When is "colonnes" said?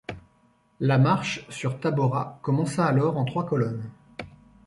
3.45-3.87